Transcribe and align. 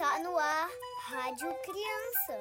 Está 0.00 0.18
no 0.20 0.38
ar 0.38 0.70
Rádio 1.10 1.54
Criança. 1.62 2.40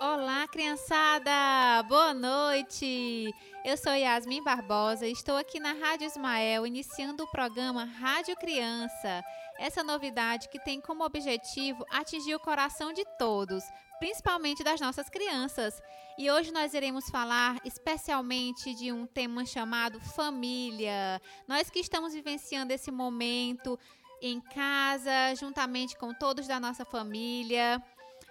Olá, 0.00 0.46
criançada! 0.46 1.82
Boa 1.88 2.14
noite! 2.14 3.34
Eu 3.68 3.76
sou 3.76 3.92
Yasmin 3.92 4.42
Barbosa 4.42 5.06
e 5.06 5.12
estou 5.12 5.36
aqui 5.36 5.60
na 5.60 5.74
Rádio 5.74 6.06
Ismael 6.06 6.66
iniciando 6.66 7.24
o 7.24 7.30
programa 7.30 7.84
Rádio 7.84 8.34
Criança. 8.36 9.22
Essa 9.58 9.84
novidade 9.84 10.48
que 10.48 10.58
tem 10.58 10.80
como 10.80 11.04
objetivo 11.04 11.84
atingir 11.90 12.34
o 12.34 12.40
coração 12.40 12.94
de 12.94 13.04
todos, 13.18 13.62
principalmente 13.98 14.64
das 14.64 14.80
nossas 14.80 15.10
crianças. 15.10 15.82
E 16.16 16.30
hoje 16.30 16.50
nós 16.50 16.72
iremos 16.72 17.10
falar 17.10 17.58
especialmente 17.62 18.74
de 18.74 18.90
um 18.90 19.06
tema 19.06 19.44
chamado 19.44 20.00
família. 20.00 21.20
Nós 21.46 21.68
que 21.68 21.80
estamos 21.80 22.14
vivenciando 22.14 22.72
esse 22.72 22.90
momento 22.90 23.78
em 24.22 24.40
casa, 24.40 25.34
juntamente 25.38 25.94
com 25.98 26.14
todos 26.14 26.46
da 26.46 26.58
nossa 26.58 26.86
família. 26.86 27.82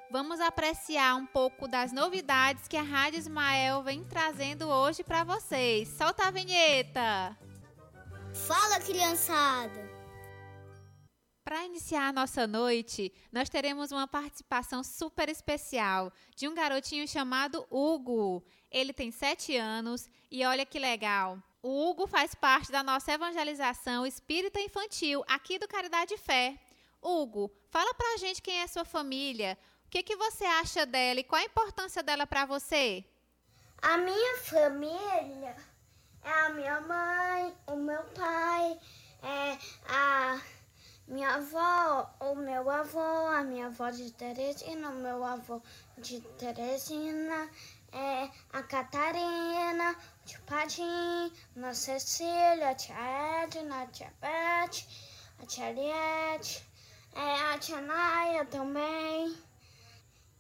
Vamos 0.09 0.39
apreciar 0.39 1.17
um 1.17 1.25
pouco 1.25 1.67
das 1.67 1.91
novidades 1.91 2.65
que 2.65 2.77
a 2.77 2.81
Rádio 2.81 3.19
Ismael 3.19 3.83
vem 3.83 4.05
trazendo 4.05 4.69
hoje 4.69 5.03
para 5.03 5.25
vocês. 5.25 5.89
Solta 5.89 6.27
a 6.27 6.31
vinheta! 6.31 7.37
Fala, 8.47 8.79
criançada! 8.79 9.85
Para 11.43 11.65
iniciar 11.65 12.07
a 12.07 12.13
nossa 12.13 12.47
noite, 12.47 13.11
nós 13.33 13.49
teremos 13.49 13.91
uma 13.91 14.07
participação 14.07 14.81
super 14.81 15.27
especial 15.27 16.11
de 16.37 16.47
um 16.47 16.55
garotinho 16.55 17.05
chamado 17.05 17.67
Hugo. 17.69 18.45
Ele 18.71 18.93
tem 18.93 19.11
sete 19.11 19.57
anos 19.57 20.09
e 20.31 20.45
olha 20.45 20.65
que 20.65 20.79
legal. 20.79 21.37
O 21.61 21.89
Hugo 21.89 22.07
faz 22.07 22.33
parte 22.33 22.71
da 22.71 22.81
nossa 22.81 23.11
evangelização 23.11 24.05
espírita 24.05 24.59
infantil 24.61 25.21
aqui 25.27 25.59
do 25.59 25.67
Caridade 25.67 26.15
Fé. 26.17 26.57
Hugo, 27.01 27.51
fala 27.69 27.93
pra 27.93 28.17
gente 28.17 28.41
quem 28.41 28.59
é 28.59 28.67
sua 28.67 28.85
família, 28.85 29.57
o 29.87 29.89
que, 29.89 30.03
que 30.03 30.17
você 30.17 30.43
acha 30.43 30.85
dela 30.85 31.21
e 31.21 31.23
qual 31.23 31.41
a 31.41 31.45
importância 31.45 32.03
dela 32.03 32.27
para 32.27 32.45
você? 32.45 33.05
A 33.81 33.97
minha 33.97 34.37
família 34.39 35.55
é 36.21 36.29
a 36.29 36.49
minha 36.49 36.81
mãe, 36.81 37.55
o 37.67 37.77
meu 37.77 38.03
pai, 38.03 38.77
é 39.23 39.57
a 39.87 40.41
minha 41.07 41.35
avó, 41.35 42.13
o 42.19 42.35
meu 42.35 42.69
avô, 42.69 43.27
a 43.27 43.45
minha 43.45 43.67
avó 43.67 43.89
de 43.89 44.11
Teresina, 44.11 44.89
o 44.89 44.95
meu 44.95 45.23
avô 45.23 45.61
de 45.97 46.19
Teresina, 46.37 47.49
é 47.93 48.29
a 48.51 48.63
Catarina, 48.63 49.91
o 50.21 50.25
tio 50.25 50.41
Padim, 50.41 51.31
a 51.63 51.73
Cecília, 51.73 52.71
a 52.71 52.75
tia 52.75 52.95
Edna, 53.43 53.83
a 53.83 53.87
tia 53.87 54.13
Beth, 54.19 54.85
a 55.41 55.45
tia 55.45 55.71
Liette, 55.71 56.61
é 57.15 57.53
a 57.53 57.57
tia 57.57 57.79
Naia 57.79 58.43
também. 58.43 59.46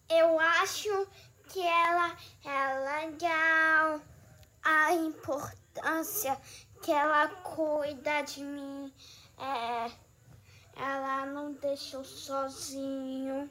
Eu 0.09 0.39
acho 0.39 1.07
que 1.49 1.61
ela 1.61 2.17
é 2.45 3.05
legal, 3.05 4.01
a 4.63 4.93
importância 4.93 6.39
que 6.81 6.91
ela 6.91 7.27
cuida 7.27 8.21
de 8.21 8.43
mim, 8.43 8.93
é 9.37 9.91
ela 10.79 11.25
não 11.25 11.53
deixou 11.53 12.03
sozinho. 12.03 13.49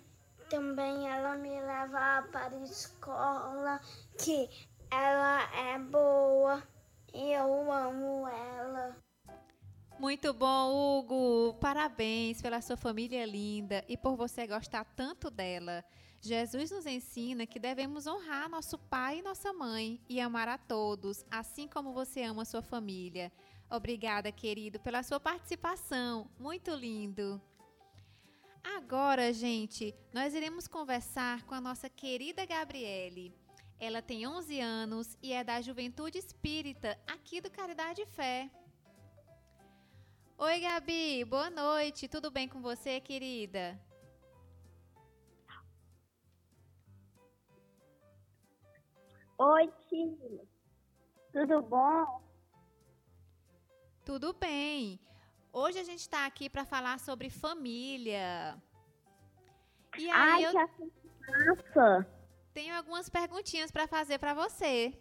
Também 0.49 1.09
ela 1.09 1.35
me 1.37 1.61
leva 1.61 2.23
para 2.31 2.55
a 2.55 2.63
escola, 2.63 3.81
que 4.17 4.49
ela 4.91 5.43
é 5.53 5.79
boa 5.79 6.63
e 7.13 7.33
eu 7.33 7.73
amo 7.73 8.29
ela. 8.29 8.97
Muito 9.99 10.33
bom, 10.33 11.01
Hugo! 11.01 11.55
Parabéns 11.59 12.41
pela 12.41 12.61
sua 12.61 12.77
família 12.77 13.27
linda 13.27 13.85
e 13.89 13.97
por 13.97 14.15
você 14.15 14.47
gostar 14.47 14.85
tanto 14.95 15.31
dela. 15.31 15.85
Jesus 16.21 16.71
nos 16.71 16.87
ensina 16.87 17.47
que 17.47 17.59
devemos 17.59 18.07
honrar 18.07 18.49
nosso 18.49 18.79
pai 18.79 19.19
e 19.19 19.23
nossa 19.23 19.53
mãe 19.53 20.01
e 20.09 20.21
amar 20.21 20.49
a 20.49 20.59
todos, 20.59 21.25
assim 21.31 21.69
como 21.69 21.93
você 21.93 22.23
ama 22.23 22.45
sua 22.45 22.63
família. 22.63 23.33
Obrigada, 23.71 24.31
querido, 24.33 24.81
pela 24.81 25.03
sua 25.03 25.21
participação. 25.21 26.31
Muito 26.39 26.73
lindo. 26.73 27.41
Agora, 28.63 29.33
gente, 29.33 29.95
nós 30.13 30.35
iremos 30.35 30.67
conversar 30.67 31.45
com 31.45 31.55
a 31.55 31.61
nossa 31.61 31.89
querida 31.89 32.45
Gabriele. 32.45 33.33
Ela 33.79 34.01
tem 34.01 34.27
11 34.27 34.61
anos 34.61 35.17
e 35.23 35.33
é 35.33 35.45
da 35.45 35.61
Juventude 35.61 36.19
Espírita, 36.19 36.99
aqui 37.07 37.41
do 37.41 37.51
Caridade 37.51 38.05
Fé. 38.07 38.51
Oi, 40.39 40.61
Gabi, 40.61 41.25
boa 41.25 41.49
noite. 41.51 42.09
Tudo 42.09 42.31
bem 42.31 42.49
com 42.49 42.61
você, 42.61 43.01
querida? 43.01 43.79
Oi, 49.39 49.73
tia. 49.89 50.41
Tudo 51.33 51.63
bom? 51.63 52.23
Tudo 54.05 54.33
bem. 54.33 54.99
Hoje 55.53 55.79
a 55.79 55.85
gente 55.85 56.01
está 56.01 56.25
aqui 56.25 56.49
para 56.49 56.65
falar 56.65 56.99
sobre 56.99 57.29
família. 57.29 58.57
E 59.99 60.09
aí 60.09 60.11
Ai, 60.11 60.47
eu 60.47 60.53
que 60.53 62.17
tenho 62.55 62.75
algumas 62.75 63.11
perguntinhas 63.11 63.71
para 63.71 63.87
fazer 63.87 64.19
para 64.19 64.33
você. 64.33 64.99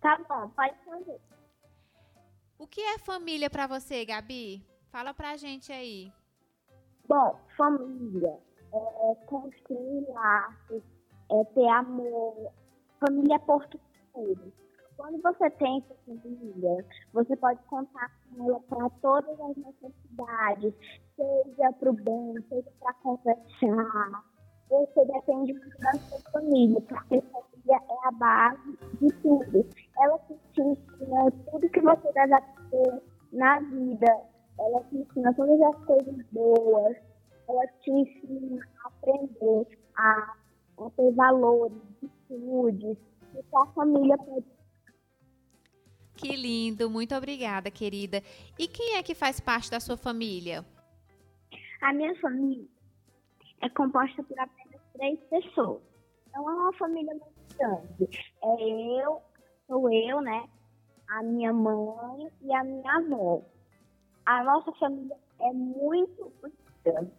Tá 0.00 0.18
bom, 0.28 0.48
pode 0.50 0.76
fazer. 0.84 1.20
O 2.58 2.66
que 2.66 2.80
é 2.80 2.98
família 2.98 3.48
para 3.48 3.66
você, 3.66 4.04
Gabi? 4.04 4.66
Fala 4.90 5.14
pra 5.14 5.36
gente 5.36 5.72
aí. 5.72 6.12
Bom, 7.06 7.38
família 7.56 8.40
é 8.72 9.14
construir 9.26 10.08
laços, 10.08 10.82
é 11.30 11.44
ter 11.54 11.68
amor. 11.68 12.52
Família 13.00 13.36
é 13.36 13.38
porto 13.38 13.80
seguro. 14.12 14.52
Quando 14.96 15.22
você 15.22 15.48
tem 15.52 15.82
sua 15.86 15.96
família, 16.06 16.84
você 17.14 17.34
pode 17.36 17.58
contar 17.62 18.10
com 18.28 18.46
ela 18.46 18.60
para 18.68 18.90
todas 19.00 19.40
as 19.40 19.56
necessidades, 19.56 20.74
seja 21.16 21.72
para 21.72 21.90
o 21.90 21.94
bem, 21.94 22.34
seja 22.50 22.70
para 22.78 22.92
conversar. 22.94 24.24
Você 24.68 25.04
depende 25.06 25.54
muito 25.54 25.78
da 25.78 25.92
sua 25.92 26.20
família, 26.30 26.78
porque 26.82 27.16
a 27.16 27.22
família 27.22 27.80
é 27.88 28.08
a 28.08 28.10
base 28.10 28.78
de 29.00 29.08
tudo. 29.22 29.66
Ela 29.98 30.18
te 30.52 30.60
ensina 30.60 31.30
tudo 31.50 31.70
que 31.70 31.80
você 31.80 32.12
deve 32.12 32.36
ter 32.70 33.02
na 33.32 33.60
vida. 33.60 34.20
Ela 34.58 34.84
te 34.84 34.96
ensina 34.98 35.32
todas 35.32 35.62
as 35.62 35.84
coisas 35.86 36.26
boas. 36.32 36.96
Ela 37.48 37.66
te 37.80 37.90
ensina 37.90 38.62
a 38.84 38.88
aprender 38.88 39.78
a, 39.96 40.36
a 40.78 40.90
ter 40.90 41.12
valores, 41.14 41.89
atitudes. 42.30 42.98
que 43.32 43.56
a 43.56 43.66
família 43.66 44.16
pode 44.18 44.46
que 46.20 46.36
lindo, 46.36 46.90
muito 46.90 47.14
obrigada, 47.14 47.70
querida. 47.70 48.22
E 48.58 48.68
quem 48.68 48.96
é 48.96 49.02
que 49.02 49.14
faz 49.14 49.40
parte 49.40 49.70
da 49.70 49.80
sua 49.80 49.96
família? 49.96 50.62
A 51.80 51.94
minha 51.94 52.14
família 52.20 52.68
é 53.62 53.68
composta 53.70 54.22
por 54.22 54.38
apenas 54.38 54.82
três 54.92 55.18
pessoas. 55.30 55.80
Não 56.34 56.50
é 56.50 56.52
uma 56.52 56.72
família 56.74 57.14
muito 57.14 57.56
grande. 57.56 58.18
É 58.44 59.02
eu, 59.02 59.22
sou 59.66 59.90
eu, 59.90 60.20
né? 60.20 60.46
A 61.08 61.22
minha 61.22 61.54
mãe 61.54 62.30
e 62.42 62.52
a 62.52 62.64
minha 62.64 62.92
avó. 62.96 63.42
A 64.26 64.44
nossa 64.44 64.72
família 64.72 65.16
é 65.40 65.52
muito 65.54 66.30
grande. 66.84 67.10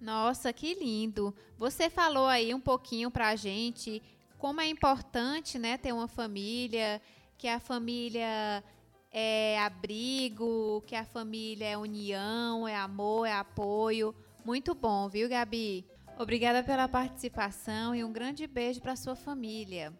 Nossa, 0.00 0.52
que 0.52 0.74
lindo! 0.74 1.34
Você 1.56 1.90
falou 1.90 2.26
aí 2.26 2.54
um 2.54 2.60
pouquinho 2.60 3.10
pra 3.10 3.34
gente 3.34 4.02
como 4.38 4.60
é 4.60 4.66
importante 4.68 5.58
né, 5.58 5.76
ter 5.76 5.92
uma 5.92 6.06
família, 6.06 7.02
que 7.36 7.48
a 7.48 7.58
família 7.58 8.62
é 9.10 9.58
abrigo, 9.58 10.82
que 10.86 10.94
a 10.94 11.04
família 11.04 11.66
é 11.66 11.76
união, 11.76 12.68
é 12.68 12.76
amor, 12.76 13.26
é 13.26 13.32
apoio. 13.32 14.14
Muito 14.44 14.74
bom, 14.74 15.08
viu, 15.08 15.28
Gabi? 15.28 15.84
Obrigada 16.16 16.62
pela 16.62 16.88
participação 16.88 17.94
e 17.94 18.04
um 18.04 18.12
grande 18.12 18.46
beijo 18.46 18.80
para 18.80 18.96
sua 18.96 19.16
família. 19.16 19.92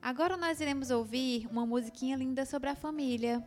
Agora 0.00 0.36
nós 0.36 0.60
iremos 0.60 0.90
ouvir 0.90 1.46
uma 1.50 1.66
musiquinha 1.66 2.16
linda 2.16 2.44
sobre 2.44 2.68
a 2.68 2.76
família. 2.76 3.42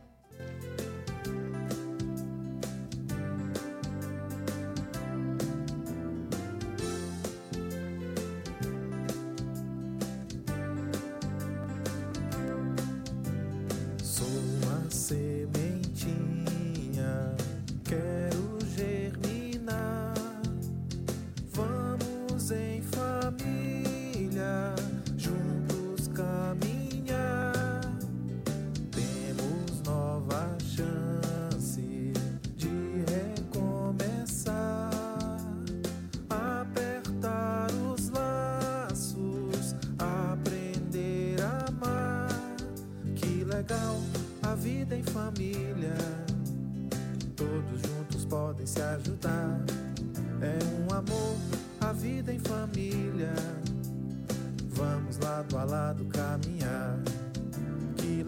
Em 22.52 22.79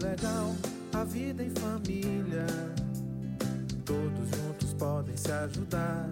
legal 0.03 0.53
a 0.93 1.03
vida 1.05 1.43
em 1.43 1.49
família. 1.51 2.45
Todos 3.85 4.29
juntos 4.37 4.73
podem 4.73 5.15
se 5.15 5.31
ajudar. 5.31 6.09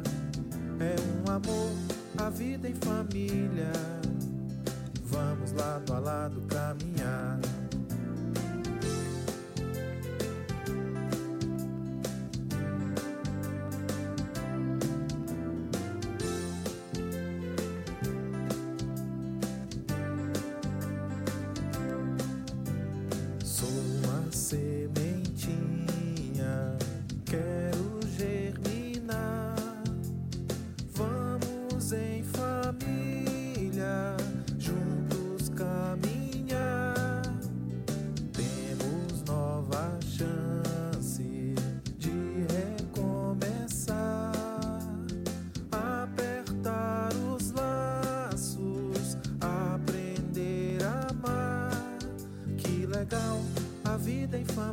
É 0.79 0.95
um 1.19 1.31
amor 1.31 1.71
a 2.17 2.29
vida 2.29 2.69
em 2.69 2.75
família. 2.75 3.71
Vamos 5.03 5.51
lado 5.51 5.93
a 5.93 5.99
lado 5.99 6.41
caminhar. 6.47 7.39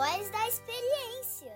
Voz 0.00 0.30
da 0.30 0.48
experiência. 0.48 1.54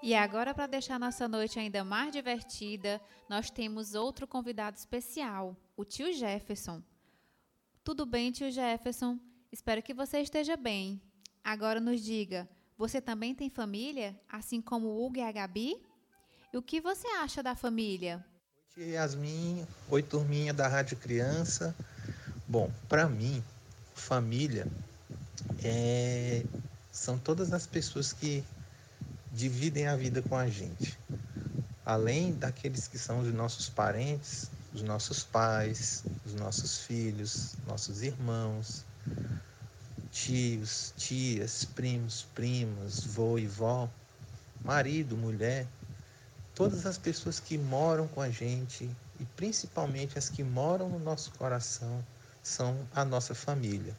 E 0.00 0.14
agora, 0.14 0.54
para 0.54 0.68
deixar 0.68 1.00
nossa 1.00 1.26
noite 1.26 1.58
ainda 1.58 1.82
mais 1.82 2.12
divertida, 2.12 3.00
nós 3.28 3.50
temos 3.50 3.96
outro 3.96 4.24
convidado 4.24 4.76
especial, 4.76 5.56
o 5.76 5.84
tio 5.84 6.12
Jefferson. 6.12 6.80
Tudo 7.82 8.06
bem, 8.06 8.30
tio 8.30 8.52
Jefferson? 8.52 9.18
Espero 9.50 9.82
que 9.82 9.92
você 9.92 10.20
esteja 10.20 10.56
bem. 10.56 11.02
Agora 11.42 11.80
nos 11.80 12.00
diga, 12.00 12.48
você 12.76 13.00
também 13.00 13.34
tem 13.34 13.50
família, 13.50 14.16
assim 14.28 14.62
como 14.62 14.86
o 14.86 15.04
Hugo 15.04 15.18
e 15.18 15.22
a 15.22 15.32
Gabi? 15.32 15.76
E 16.52 16.56
o 16.56 16.62
que 16.62 16.80
você 16.80 17.08
acha 17.16 17.42
da 17.42 17.56
família? 17.56 18.24
Oi, 18.76 18.90
Yasmin. 18.90 19.66
Oi, 19.90 20.04
turminha 20.04 20.54
da 20.54 20.68
Rádio 20.68 20.96
Criança. 20.96 21.74
Bom, 22.46 22.70
para 22.88 23.08
mim, 23.08 23.42
família 23.92 24.68
é 25.64 26.44
são 26.98 27.16
todas 27.16 27.52
as 27.52 27.64
pessoas 27.64 28.12
que 28.12 28.44
dividem 29.32 29.86
a 29.86 29.94
vida 29.94 30.20
com 30.20 30.36
a 30.36 30.48
gente. 30.48 30.98
Além 31.86 32.32
daqueles 32.34 32.88
que 32.88 32.98
são 32.98 33.20
os 33.20 33.32
nossos 33.32 33.68
parentes, 33.68 34.50
os 34.74 34.82
nossos 34.82 35.22
pais, 35.22 36.02
os 36.26 36.34
nossos 36.34 36.78
filhos, 36.78 37.54
nossos 37.68 38.02
irmãos, 38.02 38.84
tios, 40.10 40.92
tias, 40.96 41.64
primos, 41.64 42.26
primas, 42.34 43.04
vô 43.04 43.38
e 43.38 43.46
vó, 43.46 43.88
marido, 44.64 45.16
mulher, 45.16 45.68
todas 46.52 46.84
as 46.84 46.98
pessoas 46.98 47.38
que 47.38 47.56
moram 47.56 48.08
com 48.08 48.20
a 48.20 48.28
gente 48.28 48.90
e 49.20 49.24
principalmente 49.36 50.18
as 50.18 50.28
que 50.28 50.42
moram 50.42 50.88
no 50.88 50.98
nosso 50.98 51.30
coração 51.34 52.04
são 52.42 52.76
a 52.92 53.04
nossa 53.04 53.36
família. 53.36 53.94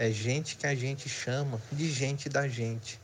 É 0.00 0.12
gente 0.12 0.56
que 0.56 0.64
a 0.64 0.76
gente 0.76 1.08
chama 1.08 1.60
de 1.72 1.90
gente 1.90 2.28
da 2.28 2.46
gente. 2.46 3.00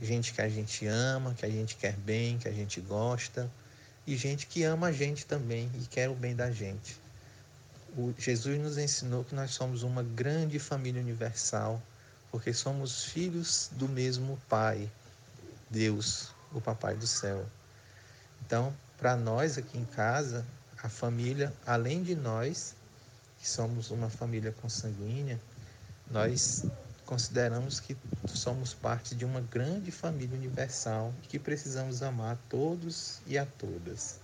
Gente 0.00 0.32
que 0.32 0.40
a 0.40 0.48
gente 0.48 0.86
ama, 0.86 1.34
que 1.34 1.44
a 1.44 1.50
gente 1.50 1.76
quer 1.76 1.92
bem, 1.98 2.38
que 2.38 2.48
a 2.48 2.50
gente 2.50 2.80
gosta. 2.80 3.50
E 4.06 4.16
gente 4.16 4.46
que 4.46 4.64
ama 4.64 4.86
a 4.86 4.92
gente 4.92 5.26
também 5.26 5.70
e 5.74 5.84
quer 5.84 6.08
o 6.08 6.14
bem 6.14 6.34
da 6.34 6.50
gente. 6.50 6.98
O 7.94 8.14
Jesus 8.16 8.58
nos 8.58 8.78
ensinou 8.78 9.22
que 9.22 9.34
nós 9.34 9.50
somos 9.50 9.82
uma 9.82 10.02
grande 10.02 10.58
família 10.58 10.98
universal, 10.98 11.82
porque 12.30 12.54
somos 12.54 13.04
filhos 13.04 13.68
do 13.72 13.86
mesmo 13.86 14.38
Pai, 14.48 14.90
Deus, 15.68 16.30
o 16.54 16.60
Papai 16.60 16.96
do 16.96 17.06
céu. 17.06 17.44
Então, 18.46 18.74
para 18.96 19.14
nós 19.14 19.58
aqui 19.58 19.76
em 19.76 19.84
casa, 19.84 20.42
a 20.82 20.88
família, 20.88 21.52
além 21.66 22.02
de 22.02 22.14
nós, 22.14 22.74
que 23.38 23.46
somos 23.46 23.90
uma 23.90 24.08
família 24.08 24.52
consanguínea, 24.52 25.38
nós 26.10 26.64
consideramos 27.04 27.80
que 27.80 27.96
somos 28.26 28.74
parte 28.74 29.14
de 29.14 29.24
uma 29.24 29.40
grande 29.40 29.90
família 29.90 30.36
universal 30.36 31.12
e 31.22 31.26
que 31.26 31.38
precisamos 31.38 32.02
amar 32.02 32.36
todos 32.48 33.20
e 33.26 33.38
a 33.38 33.46
todas. 33.46 34.20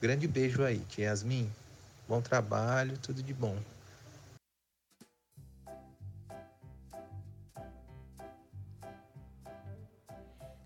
Grande 0.00 0.26
beijo 0.26 0.62
aí, 0.62 0.78
tia 0.88 1.06
Yasmin. 1.06 1.50
Bom 2.08 2.20
trabalho, 2.20 2.98
tudo 2.98 3.22
de 3.22 3.32
bom. 3.32 3.56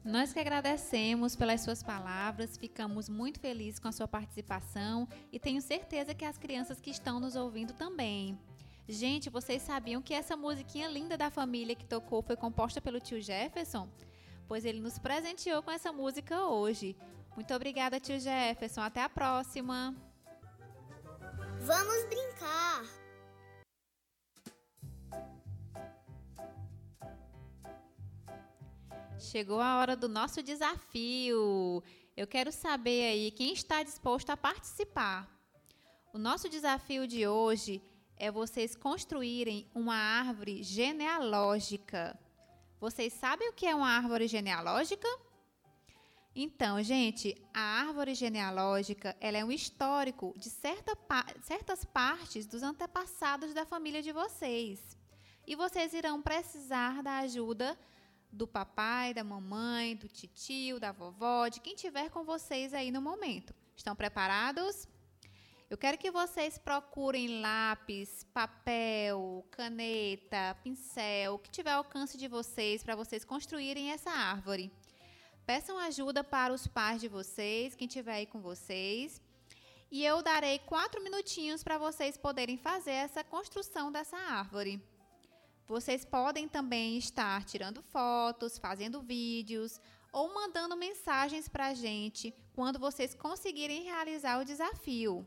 Nós 0.05 0.33
que 0.33 0.39
agradecemos 0.39 1.35
pelas 1.35 1.63
suas 1.63 1.83
palavras, 1.83 2.57
ficamos 2.57 3.09
muito 3.09 3.41
felizes 3.41 3.81
com 3.81 3.89
a 3.89 3.93
sua 3.93 4.07
participação 4.07 5.09
e 5.33 5.41
tenho 5.41 5.61
certeza 5.61 6.15
que 6.15 6.25
as 6.25 6.39
crianças 6.39 6.81
que 6.81 6.91
estão 6.91 7.19
nos 7.19 7.35
ouvindo 7.35 7.73
também. 7.73 8.39
Gente, 8.89 9.29
vocês 9.29 9.63
sabiam 9.63 10.01
que 10.01 10.15
essa 10.15 10.37
musiquinha 10.37 10.89
linda 10.89 11.17
da 11.17 11.29
família 11.29 11.75
que 11.75 11.85
tocou 11.85 12.23
foi 12.23 12.37
composta 12.37 12.81
pelo 12.81 13.01
tio 13.01 13.21
Jefferson? 13.21 13.89
Pois 14.47 14.65
ele 14.65 14.81
nos 14.81 14.97
presenteou 14.97 15.61
com 15.61 15.73
essa 15.73 15.93
música 15.93 16.47
hoje. 16.47 16.97
Muito 17.35 17.53
obrigada, 17.53 17.99
tio 17.99 18.21
Jefferson. 18.21 18.81
Até 18.81 19.03
a 19.03 19.09
próxima. 19.09 19.93
Vamos 21.59 22.05
brincar. 22.05 22.85
Chegou 29.19 29.61
a 29.61 29.79
hora 29.79 29.97
do 29.97 30.09
nosso 30.09 30.45
desafio. 30.45 31.83
Eu 32.17 32.27
quero 32.29 32.53
saber 32.53 33.09
aí 33.09 33.31
quem 33.33 33.53
está 33.53 33.83
disposto 33.83 34.31
a 34.31 34.37
participar. 34.37 35.29
O 36.13 36.19
nosso 36.19 36.49
desafio 36.49 37.05
de 37.09 37.27
hoje 37.27 37.83
é 37.83 37.96
vocês 38.33 38.75
construírem 38.75 39.67
uma 39.75 39.97
árvore 39.97 40.63
genealógica. 40.63 42.19
Vocês 42.81 43.13
sabem 43.13 43.49
o 43.49 43.53
que 43.53 43.67
é 43.67 43.75
uma 43.75 43.89
árvore 43.89 44.27
genealógica? 44.27 45.09
Então, 46.35 46.83
gente, 46.83 47.35
a 47.55 47.61
árvore 47.61 48.15
genealógica 48.15 49.17
ela 49.21 49.39
é 49.39 49.45
um 49.45 49.51
histórico 49.51 50.35
de 50.37 50.51
certa, 50.51 50.93
certas 51.43 51.85
partes 51.85 52.47
dos 52.47 52.63
antepassados 52.63 53.55
da 53.55 53.65
família 53.65 54.03
de 54.03 54.13
vocês. 54.13 54.99
E 55.47 55.57
vocês 55.57 55.95
irão 55.95 56.21
precisar 56.21 57.03
da 57.03 57.19
ajuda 57.19 57.79
do 58.31 58.47
papai, 58.47 59.15
da 59.15 59.25
mamãe, 59.25 59.97
do 59.97 60.09
titio, 60.09 60.79
da 60.79 60.93
vovó, 60.93 61.49
de 61.49 61.61
quem 61.61 61.75
tiver 61.75 62.11
com 62.11 62.25
vocês 62.25 62.75
aí 62.75 62.91
no 62.91 63.01
momento. 63.01 63.55
Estão 63.75 63.97
preparados? 63.97 64.87
Eu 65.69 65.77
quero 65.77 65.99
que 65.99 66.13
vocês 66.13 66.59
procurem 66.59 67.41
lápis, 67.41 68.25
papel, 68.33 69.45
caneta, 69.51 70.57
pincel, 70.63 71.35
o 71.35 71.39
que 71.41 71.51
tiver 71.51 71.73
ao 71.73 71.79
alcance 71.79 72.17
de 72.17 72.29
vocês 72.29 72.85
para 72.85 72.95
vocês 72.95 73.25
construírem 73.25 73.91
essa 73.91 74.11
árvore. 74.11 74.71
Peçam 75.45 75.77
ajuda 75.77 76.23
para 76.23 76.55
os 76.55 76.69
pais 76.69 77.01
de 77.01 77.09
vocês, 77.09 77.75
quem 77.75 77.89
tiver 77.89 78.13
aí 78.15 78.27
com 78.27 78.41
vocês. 78.41 79.21
E 79.91 80.05
eu 80.05 80.23
darei 80.23 80.61
quatro 80.61 81.03
minutinhos 81.03 81.65
para 81.65 81.79
vocês 81.79 82.17
poderem 82.17 82.57
fazer 82.57 82.93
essa 82.93 83.25
construção 83.25 83.91
dessa 83.91 84.17
árvore. 84.17 84.81
Vocês 85.67 86.05
podem 86.05 86.47
também 86.47 86.97
estar 86.97 87.45
tirando 87.45 87.83
fotos, 87.83 88.57
fazendo 88.57 89.03
vídeos 89.03 89.81
ou 90.13 90.33
mandando 90.33 90.77
mensagens 90.77 91.49
para 91.49 91.67
a 91.67 91.75
gente 91.75 92.33
quando 92.55 92.79
vocês 92.79 93.17
conseguirem 93.17 93.83
realizar 93.83 94.41
o 94.41 94.45
desafio. 94.45 95.27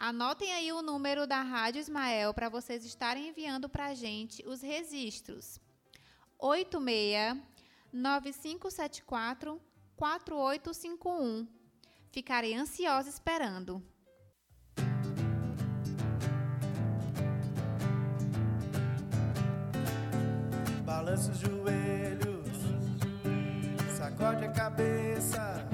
Anotem 0.00 0.52
aí 0.52 0.70
o 0.70 0.80
número 0.80 1.26
da 1.26 1.42
Rádio 1.42 1.80
Ismael 1.80 2.32
para 2.32 2.48
vocês 2.48 2.84
estarem 2.84 3.30
enviando 3.30 3.68
para 3.68 3.86
a 3.86 3.94
gente 3.94 4.46
os 4.46 4.62
registros. 4.62 5.58
86 6.38 7.36
9574 7.92 9.60
4851. 9.96 11.48
Ficarei 12.12 12.54
ansiosa 12.54 13.08
esperando. 13.08 13.82
Balança 20.84 21.32
os 21.32 21.38
joelhos, 21.38 22.46
sacode 23.96 24.44
a 24.44 24.52
cabeça. 24.52 25.68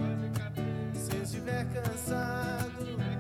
Se 0.95 1.15
estiver 1.19 1.71
cansado, 1.75 3.14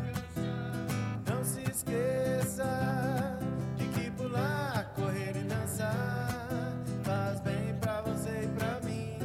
de 2.56 3.84
que 3.88 4.10
pular, 4.12 4.92
correr 4.94 5.34
e 5.34 5.42
dançar 5.42 6.38
faz 7.02 7.40
bem 7.40 7.74
pra 7.80 8.00
você 8.02 8.44
e 8.44 8.48
pra 8.56 8.80
mim. 8.88 9.18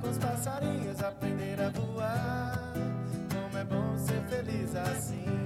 Com 0.00 0.08
os 0.08 0.18
passarinhos 0.18 1.02
aprender 1.02 1.60
a 1.60 1.70
voar, 1.70 2.72
como 3.32 3.58
é 3.58 3.64
bom 3.64 3.98
ser 3.98 4.22
feliz 4.28 4.76
assim. 4.76 5.41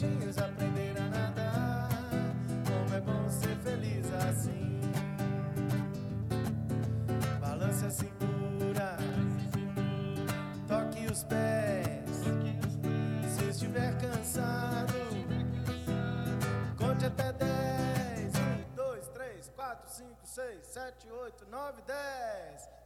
Peixinhos 0.00 0.38
aprender 0.38 0.96
a 0.96 1.08
nadar, 1.08 1.88
como 2.66 2.94
é 2.94 3.00
bom 3.00 3.28
ser 3.28 3.54
feliz 3.56 4.06
assim. 4.14 4.80
Balance 7.38 7.84
a 7.84 7.90
cintura, 7.90 8.96
toque 10.66 11.06
os 11.06 11.22
pés. 11.24 12.24
Se 13.28 13.44
estiver 13.50 13.94
cansado, 13.98 14.94
conte 16.78 17.04
até 17.04 17.32
10. 17.34 18.34
1, 18.36 18.74
2, 18.74 19.08
3, 19.08 19.52
4, 19.54 19.90
5, 19.90 20.16
6, 20.24 20.66
7, 20.66 21.10
8, 21.10 21.46
9, 21.50 21.82
10. 21.82 22.79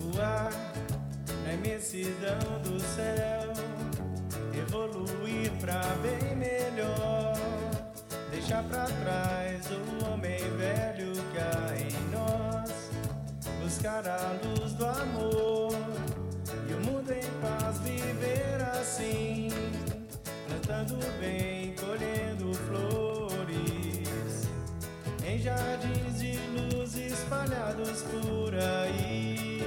Voar 0.00 0.50
na 1.44 1.52
imensidão 1.52 2.60
do 2.64 2.80
céu, 2.80 3.52
evoluir 4.58 5.52
pra 5.60 5.80
bem 6.02 6.34
melhor. 6.34 7.36
Deixar 8.32 8.64
pra 8.64 8.86
trás 8.86 9.66
o 9.70 10.04
homem 10.06 10.38
velho 10.56 11.12
que 11.12 11.38
há 11.38 11.76
em 11.78 11.92
nós, 12.10 12.90
buscar 13.62 14.04
a 14.08 14.32
luz 14.44 14.72
do 14.72 14.84
amor 14.84 15.72
e 16.68 16.74
o 16.74 16.80
mundo 16.80 17.12
em 17.12 17.30
paz 17.40 17.78
viver 17.78 18.60
assim, 18.80 19.48
plantando 20.48 20.98
bem, 21.20 21.72
colhendo 21.76 22.52
flores, 22.54 22.96
em 23.02 23.05
jardins 25.46 26.18
de 26.18 26.36
luz 26.56 26.96
espalhados 26.96 28.02
por 28.02 28.52
aí. 28.52 29.62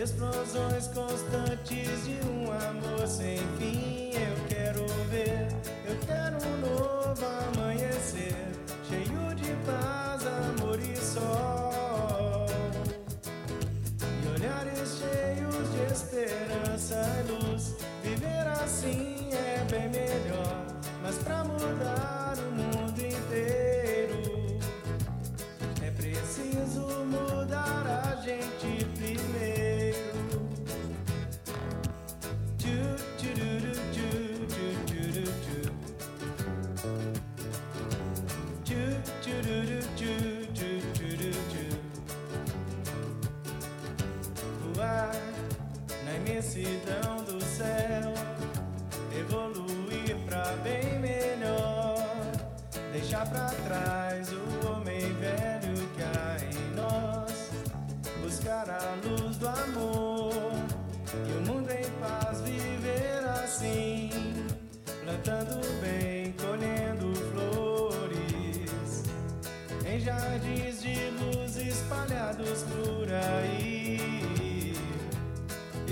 Explosões 0.00 0.86
constantes 0.88 2.04
de 2.04 2.20
um 2.28 2.44
amor 2.52 3.08
sem 3.08 3.38
fim. 3.58 4.12
Eu 4.14 4.36
quero 4.48 4.86
ver, 5.10 5.48
eu 5.84 5.96
quero 6.06 6.36
um 6.46 6.56
novo 6.60 7.24
amanhecer, 7.50 8.36
cheio 8.88 9.34
de 9.34 9.50
paz, 9.66 10.24
amor 10.24 10.78
e 10.78 10.96
sol 10.96 12.46
e 14.22 14.28
olhares 14.28 15.00
cheios 15.00 15.72
de 15.72 15.92
esperança 15.92 17.02
e 17.18 17.32
luz. 17.32 17.74
Viver 18.00 18.46
assim 18.62 19.30
é 19.32 19.64
bem 19.68 19.88
melhor, 19.88 20.66
mas 21.02 21.16
pra 21.18 21.42
mudar 21.42 22.34
o 22.38 22.50
mundo 22.52 23.00
inteiro 23.00 23.73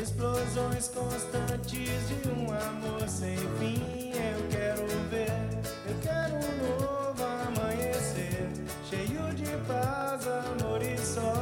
Explosões 0.03 0.89
constantes 0.89 2.09
de 2.09 2.29
um 2.31 2.51
amor 2.51 3.09
sem 3.09 3.37
fim. 3.37 4.11
Eu 4.11 4.49
quero 4.51 4.85
ver, 5.09 5.31
eu 5.89 5.95
quero 6.03 6.35
um 6.35 6.81
novo 6.81 7.23
amanhecer, 7.23 8.51
cheio 8.91 9.33
de 9.33 9.47
paz, 9.69 10.27
amor 10.27 10.83
e 10.83 10.99
sol. 10.99 11.42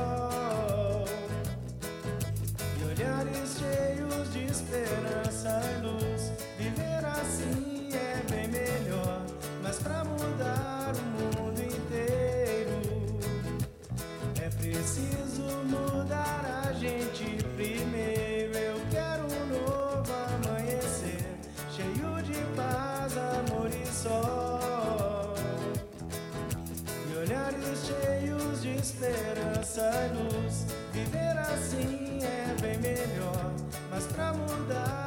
esperança 29.00 29.90
e 30.04 30.22
luz. 30.22 30.66
Viver 30.92 31.38
assim 31.38 32.18
é 32.22 32.54
bem 32.60 32.78
melhor, 32.78 33.52
mas 33.90 34.06
pra 34.06 34.34
mudar. 34.34 34.99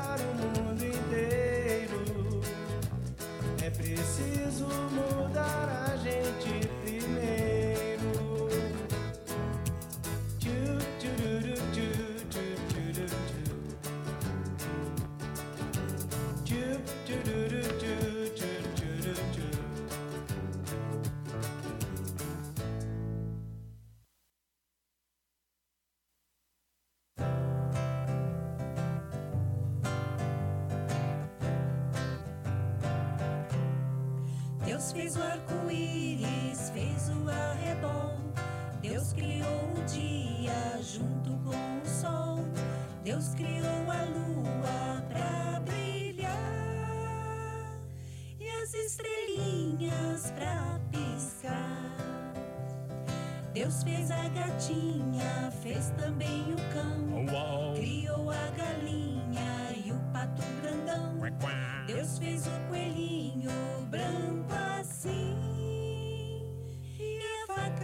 Deus 34.83 34.91
fez 34.91 35.15
o 35.15 35.23
arco-íris, 35.23 36.69
fez 36.71 37.09
o 37.09 37.29
arrebol. 37.29 38.19
Deus 38.81 39.13
criou 39.13 39.71
o 39.77 39.81
dia 39.85 40.81
junto 40.81 41.29
com 41.45 41.79
o 41.79 41.85
sol. 41.85 42.39
Deus 43.01 43.29
criou 43.33 43.89
a 43.89 44.03
lua 44.03 45.01
pra 45.07 45.61
brilhar 45.61 46.35
e 48.37 48.49
as 48.61 48.73
estrelinhas 48.73 50.31
pra 50.31 50.77
piscar. 50.91 51.95
Deus 53.53 53.83
fez 53.83 54.11
a 54.11 54.27
gatinha, 54.27 55.49
fez 55.61 55.91
também 55.91 56.41
o 56.51 56.57
cão. 56.73 57.73
Criou 57.75 58.29
a 58.29 58.52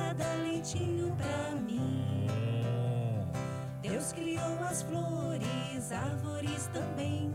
a 0.09 0.13
vaca 0.13 0.13
dá 0.13 0.33
leitinho 0.41 1.13
pra 1.15 1.55
mim. 1.61 2.27
Deus 3.81 4.11
criou 4.13 4.59
as 4.69 4.81
flores, 4.83 5.91
árvores 5.91 6.67
também. 6.73 7.33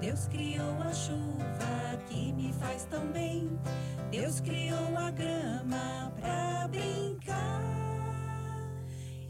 Deus 0.00 0.26
criou 0.28 0.76
a 0.82 0.92
chuva 0.92 1.98
que 2.08 2.32
me 2.32 2.52
faz 2.54 2.84
tão 2.86 3.06
bem. 3.12 3.58
Deus 4.10 4.40
criou 4.40 4.96
a 4.96 5.10
grama 5.10 6.12
pra 6.20 6.68
brincar 6.68 7.62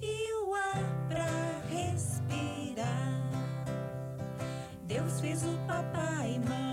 e 0.01 0.33
o 0.45 0.55
ar 0.55 1.09
pra 1.09 1.27
respirar. 1.69 3.31
Deus 4.87 5.21
fez 5.21 5.45
o 5.45 5.57
papai, 5.67 6.39
mamãe, 6.39 6.70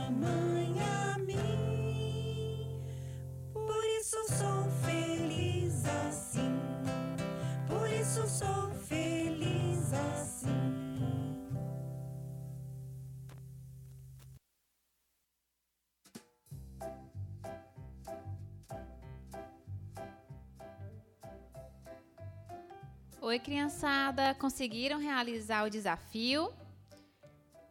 Oi, 23.28 23.40
criançada, 23.40 24.34
conseguiram 24.36 25.00
realizar 25.00 25.66
o 25.66 25.70
desafio? 25.70 26.50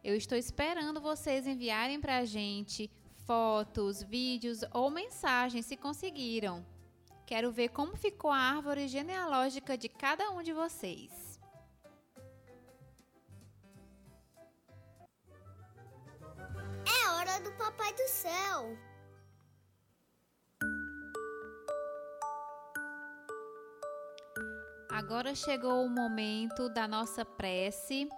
Eu 0.03 0.15
estou 0.15 0.37
esperando 0.37 1.01
vocês 1.01 1.47
enviarem 1.47 1.99
para 1.99 2.19
a 2.19 2.25
gente 2.25 2.91
fotos, 3.25 4.03
vídeos 4.03 4.59
ou 4.71 4.91
mensagens 4.91 5.65
se 5.65 5.75
conseguiram. 5.75 6.63
Quero 7.25 7.51
ver 7.51 7.69
como 7.69 7.97
ficou 7.97 8.29
a 8.29 8.37
árvore 8.37 8.87
genealógica 8.87 9.75
de 9.75 9.89
cada 9.89 10.29
um 10.29 10.43
de 10.43 10.53
vocês. 10.53 11.39
É 16.85 17.09
hora 17.09 17.39
do 17.39 17.51
Papai 17.53 17.91
do 17.93 18.07
Céu. 18.07 18.77
Agora 24.97 25.35
chegou 25.35 25.85
o 25.85 25.89
momento 25.89 26.67
da 26.69 26.87
nossa 26.87 27.23
prece. 27.23 28.09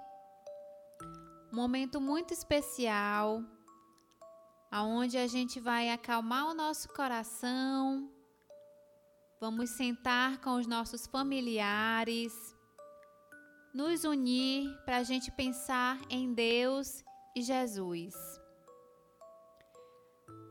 Momento 1.52 2.00
muito 2.00 2.34
especial, 2.34 3.44
aonde 4.72 5.18
a 5.18 5.28
gente 5.28 5.60
vai 5.60 5.90
acalmar 5.90 6.48
o 6.48 6.54
nosso 6.54 6.88
coração. 6.94 8.10
Vamos 9.42 9.72
sentar 9.72 10.40
com 10.40 10.52
os 10.52 10.68
nossos 10.68 11.06
familiares, 11.06 12.32
nos 13.74 14.06
unir 14.06 14.74
para 14.86 15.00
a 15.00 15.04
gente 15.04 15.30
pensar 15.34 16.00
em 16.10 16.34
Deus 16.34 17.04
e 17.36 17.42
Jesus. 17.42 18.16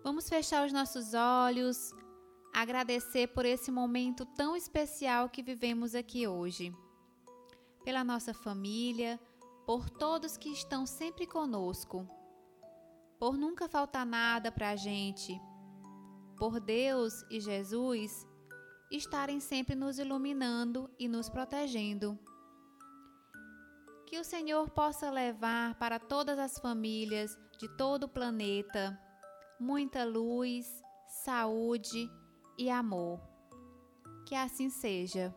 Vamos 0.04 0.28
fechar 0.28 0.66
os 0.66 0.74
nossos 0.74 1.14
olhos, 1.14 1.90
agradecer 2.60 3.28
por 3.28 3.46
esse 3.46 3.70
momento 3.70 4.26
tão 4.26 4.56
especial 4.56 5.28
que 5.28 5.44
vivemos 5.44 5.94
aqui 5.94 6.26
hoje. 6.26 6.74
Pela 7.84 8.02
nossa 8.02 8.34
família, 8.34 9.20
por 9.64 9.88
todos 9.88 10.36
que 10.36 10.48
estão 10.48 10.84
sempre 10.84 11.24
conosco, 11.24 12.04
por 13.16 13.38
nunca 13.38 13.68
faltar 13.68 14.04
nada 14.04 14.50
para 14.50 14.70
a 14.70 14.76
gente, 14.76 15.40
por 16.36 16.58
Deus 16.58 17.24
e 17.30 17.38
Jesus 17.38 18.26
estarem 18.90 19.38
sempre 19.38 19.76
nos 19.76 20.00
iluminando 20.00 20.90
e 20.98 21.06
nos 21.06 21.30
protegendo. 21.30 22.18
Que 24.04 24.18
o 24.18 24.24
Senhor 24.24 24.68
possa 24.70 25.12
levar 25.12 25.76
para 25.76 26.00
todas 26.00 26.40
as 26.40 26.58
famílias 26.58 27.38
de 27.56 27.68
todo 27.76 28.04
o 28.04 28.08
planeta 28.08 29.00
muita 29.60 30.04
luz, 30.04 30.82
saúde 31.06 32.10
e 32.58 32.68
amor. 32.68 33.20
Que 34.26 34.34
assim 34.34 34.68
seja. 34.68 35.34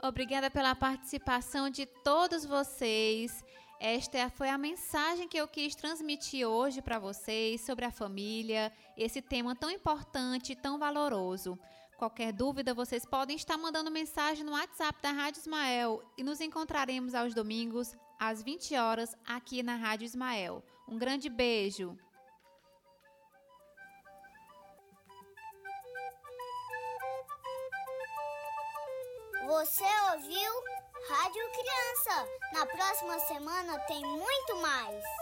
Obrigada 0.00 0.48
pela 0.48 0.74
participação 0.76 1.68
de 1.68 1.84
todos 1.84 2.44
vocês. 2.44 3.44
Esta 3.80 4.30
foi 4.30 4.48
a 4.48 4.56
mensagem 4.56 5.28
que 5.28 5.36
eu 5.36 5.46
quis 5.46 5.74
transmitir 5.74 6.46
hoje 6.46 6.80
para 6.80 6.98
vocês 6.98 7.60
sobre 7.60 7.84
a 7.84 7.90
família, 7.90 8.72
esse 8.96 9.20
tema 9.20 9.54
tão 9.54 9.70
importante 9.70 10.52
e 10.52 10.56
tão 10.56 10.78
valoroso. 10.78 11.58
Qualquer 11.98 12.32
dúvida, 12.32 12.72
vocês 12.72 13.04
podem 13.04 13.34
estar 13.34 13.58
mandando 13.58 13.90
mensagem 13.90 14.44
no 14.44 14.52
WhatsApp 14.52 15.02
da 15.02 15.10
Rádio 15.10 15.40
Ismael 15.40 16.00
e 16.16 16.22
nos 16.22 16.40
encontraremos 16.40 17.12
aos 17.12 17.34
domingos, 17.34 17.92
às 18.20 18.40
20 18.40 18.76
horas, 18.76 19.16
aqui 19.26 19.64
na 19.64 19.74
Rádio 19.74 20.04
Ismael. 20.04 20.62
Um 20.86 20.96
grande 20.96 21.28
beijo! 21.28 21.98
Você 29.48 29.84
ouviu 30.12 30.52
Rádio 31.08 31.42
Criança. 31.50 32.28
Na 32.52 32.64
próxima 32.64 33.18
semana 33.18 33.76
tem 33.88 34.02
muito 34.02 34.56
mais. 34.62 35.17